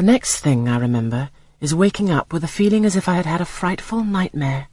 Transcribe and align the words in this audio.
The 0.00 0.06
next 0.06 0.38
thing 0.38 0.66
I 0.66 0.78
remember 0.78 1.28
is 1.60 1.74
waking 1.74 2.08
up 2.08 2.32
with 2.32 2.42
a 2.42 2.48
feeling 2.48 2.86
as 2.86 2.96
if 2.96 3.06
I 3.06 3.16
had 3.16 3.26
had 3.26 3.42
a 3.42 3.44
frightful 3.44 4.02
nightmare, 4.02 4.68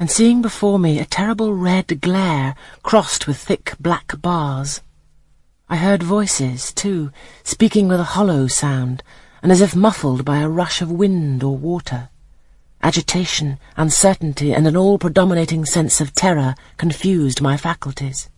and 0.00 0.10
seeing 0.10 0.42
before 0.42 0.80
me 0.80 0.98
a 0.98 1.04
terrible 1.04 1.54
red 1.54 2.00
glare 2.00 2.56
crossed 2.82 3.28
with 3.28 3.36
thick 3.36 3.76
black 3.78 4.20
bars. 4.20 4.82
I 5.68 5.76
heard 5.76 6.02
voices, 6.02 6.72
too, 6.72 7.12
speaking 7.44 7.86
with 7.86 8.00
a 8.00 8.14
hollow 8.18 8.48
sound, 8.48 9.04
and 9.44 9.52
as 9.52 9.60
if 9.60 9.76
muffled 9.76 10.24
by 10.24 10.38
a 10.38 10.48
rush 10.48 10.82
of 10.82 10.90
wind 10.90 11.44
or 11.44 11.56
water. 11.56 12.08
Agitation, 12.82 13.60
uncertainty, 13.76 14.52
and 14.52 14.66
an 14.66 14.76
all-predominating 14.76 15.64
sense 15.66 16.00
of 16.00 16.16
terror 16.16 16.56
confused 16.78 17.40
my 17.40 17.56
faculties. 17.56 18.28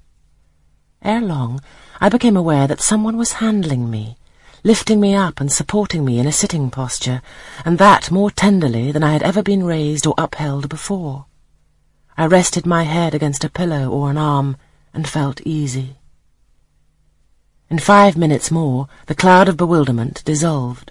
Ere 1.00 1.22
long, 1.22 1.62
I 1.98 2.10
became 2.10 2.36
aware 2.36 2.66
that 2.66 2.82
someone 2.82 3.16
was 3.16 3.40
handling 3.40 3.90
me, 3.90 4.18
lifting 4.66 4.98
me 4.98 5.14
up 5.14 5.38
and 5.38 5.52
supporting 5.52 6.04
me 6.04 6.18
in 6.18 6.26
a 6.26 6.32
sitting 6.32 6.72
posture, 6.72 7.22
and 7.64 7.78
that 7.78 8.10
more 8.10 8.32
tenderly 8.32 8.90
than 8.90 9.04
I 9.04 9.12
had 9.12 9.22
ever 9.22 9.40
been 9.40 9.62
raised 9.62 10.08
or 10.08 10.14
upheld 10.18 10.68
before. 10.68 11.26
I 12.18 12.26
rested 12.26 12.66
my 12.66 12.82
head 12.82 13.14
against 13.14 13.44
a 13.44 13.48
pillow 13.48 13.88
or 13.88 14.10
an 14.10 14.18
arm 14.18 14.56
and 14.92 15.08
felt 15.08 15.40
easy. 15.42 15.98
In 17.70 17.78
five 17.78 18.16
minutes 18.16 18.50
more, 18.50 18.88
the 19.06 19.14
cloud 19.14 19.48
of 19.48 19.56
bewilderment 19.56 20.24
dissolved. 20.24 20.90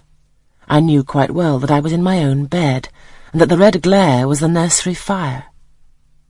I 0.69 0.79
knew 0.79 1.03
quite 1.03 1.31
well 1.31 1.59
that 1.59 1.69
I 1.69 1.81
was 1.81 1.91
in 1.91 2.01
my 2.01 2.23
own 2.23 2.45
bed, 2.45 2.87
and 3.33 3.41
that 3.41 3.49
the 3.49 3.57
red 3.57 3.81
glare 3.81 4.25
was 4.25 4.39
the 4.39 4.47
nursery 4.47 4.93
fire. 4.93 5.47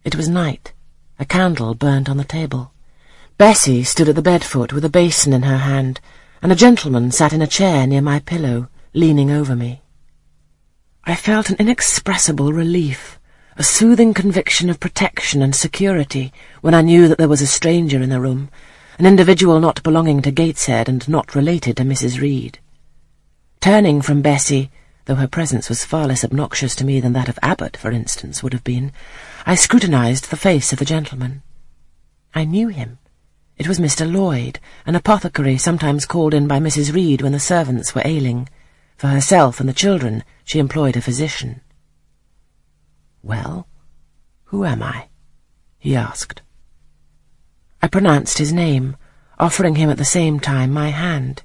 It 0.04 0.16
was 0.16 0.28
night. 0.28 0.74
A 1.20 1.26
candle 1.26 1.76
burnt 1.76 2.10
on 2.10 2.18
the 2.18 2.24
table. 2.24 2.72
Bessie 3.38 3.84
stood 3.84 4.10
at 4.10 4.16
the 4.16 4.24
bed 4.24 4.44
foot 4.44 4.74
with 4.74 4.84
a 4.84 4.90
basin 4.90 5.32
in 5.32 5.44
her 5.44 5.58
hand, 5.58 6.02
and 6.46 6.52
a 6.52 6.56
gentleman 6.56 7.10
sat 7.10 7.34
in 7.34 7.42
a 7.42 7.48
chair 7.48 7.88
near 7.88 8.04
my 8.04 8.20
pillow, 8.20 8.70
leaning 8.94 9.32
over 9.32 9.56
me. 9.56 9.82
I 11.04 11.16
felt 11.16 11.50
an 11.50 11.56
inexpressible 11.58 12.54
relief, 12.54 13.20
a 13.58 13.64
soothing 13.64 14.14
conviction 14.14 14.70
of 14.70 14.80
protection 14.80 15.42
and 15.42 15.56
security 15.56 16.32
when 16.62 16.76
I 16.76 16.84
knew 16.84 17.08
that 17.08 17.18
there 17.18 17.28
was 17.28 17.42
a 17.42 17.48
stranger 17.48 18.00
in 18.00 18.10
the 18.10 18.22
room, 18.22 18.52
an 19.00 19.08
individual 19.08 19.60
not 19.60 19.82
belonging 19.82 20.22
to 20.22 20.30
Gateshead 20.30 20.88
and 20.88 21.10
not 21.10 21.34
related 21.34 21.78
to 21.78 21.84
Mrs. 21.84 22.22
Reed. 22.22 22.60
Turning 23.60 24.04
from 24.04 24.22
Bessie, 24.22 24.70
though 25.06 25.16
her 25.16 25.28
presence 25.28 25.68
was 25.68 25.84
far 25.84 26.06
less 26.06 26.24
obnoxious 26.24 26.76
to 26.76 26.86
me 26.86 27.00
than 27.00 27.14
that 27.14 27.28
of 27.28 27.40
Abbot, 27.42 27.76
for 27.76 27.90
instance, 27.90 28.44
would 28.44 28.54
have 28.54 28.64
been, 28.64 28.92
I 29.48 29.56
scrutinized 29.56 30.30
the 30.30 30.38
face 30.38 30.72
of 30.72 30.78
the 30.78 30.86
gentleman. 30.86 31.42
I 32.36 32.46
knew 32.46 32.68
him. 32.68 33.00
It 33.58 33.68
was 33.68 33.80
Mr. 33.80 34.12
Lloyd, 34.12 34.60
an 34.86 34.96
apothecary 34.96 35.58
sometimes 35.58 36.06
called 36.06 36.34
in 36.34 36.48
by 36.48 36.60
Mrs. 36.60 36.94
Reed 36.94 37.22
when 37.22 37.32
the 37.32 37.40
servants 37.40 37.96
were 37.96 38.02
ailing. 38.04 38.50
For 38.98 39.08
herself 39.08 39.60
and 39.60 39.68
the 39.68 39.74
children 39.74 40.24
she 40.44 40.60
employed 40.60 40.98
a 40.98 41.02
physician. 41.02 41.62
Well, 43.24 43.68
who 44.46 44.66
am 44.66 44.84
I? 44.84 45.08
he 45.78 45.96
asked. 45.96 46.42
I 47.82 47.88
pronounced 47.88 48.40
his 48.40 48.52
name, 48.52 48.98
offering 49.40 49.76
him 49.76 49.90
at 49.90 49.98
the 49.98 50.06
same 50.06 50.40
time 50.40 50.72
my 50.72 50.90
hand. 50.90 51.44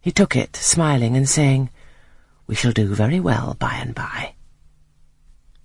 He 0.00 0.12
took 0.12 0.36
it, 0.36 0.56
smiling 0.56 1.16
and 1.16 1.28
saying, 1.28 1.70
We 2.46 2.54
shall 2.54 2.72
do 2.72 2.94
very 2.94 3.20
well 3.20 3.54
by 3.58 3.74
and 3.74 3.94
by. 3.94 4.34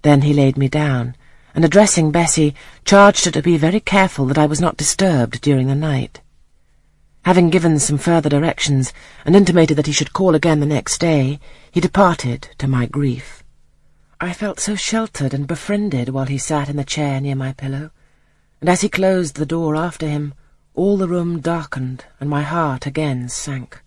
Then 0.01 0.21
he 0.21 0.33
laid 0.33 0.57
me 0.57 0.67
down, 0.67 1.15
and 1.53 1.65
addressing 1.65 2.11
Bessie, 2.11 2.55
charged 2.85 3.25
her 3.25 3.31
to 3.31 3.41
be 3.41 3.57
very 3.57 3.79
careful 3.79 4.25
that 4.25 4.37
I 4.37 4.45
was 4.45 4.61
not 4.61 4.77
disturbed 4.77 5.41
during 5.41 5.67
the 5.67 5.75
night. 5.75 6.21
Having 7.23 7.49
given 7.49 7.79
some 7.79 7.97
further 7.97 8.29
directions, 8.29 8.93
and 9.25 9.35
intimated 9.35 9.77
that 9.77 9.87
he 9.87 9.91
should 9.91 10.13
call 10.13 10.35
again 10.35 10.59
the 10.59 10.65
next 10.65 10.99
day, 10.99 11.39
he 11.71 11.79
departed, 11.79 12.49
to 12.57 12.67
my 12.67 12.85
grief. 12.85 13.43
I 14.21 14.33
felt 14.33 14.59
so 14.59 14.75
sheltered 14.75 15.33
and 15.33 15.47
befriended 15.47 16.09
while 16.09 16.25
he 16.25 16.37
sat 16.37 16.69
in 16.69 16.75
the 16.75 16.83
chair 16.83 17.21
near 17.21 17.35
my 17.35 17.53
pillow, 17.53 17.91
and 18.61 18.69
as 18.69 18.81
he 18.81 18.89
closed 18.89 19.35
the 19.35 19.45
door 19.45 19.75
after 19.75 20.07
him, 20.07 20.33
all 20.73 20.97
the 20.97 21.07
room 21.07 21.39
darkened, 21.39 22.05
and 22.19 22.29
my 22.29 22.41
heart 22.41 22.85
again 22.85 23.29
sank. 23.29 23.81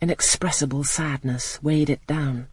Inexpressible 0.00 0.84
sadness 0.84 1.62
weighed 1.62 1.90
it 1.90 2.06
down. 2.06 2.48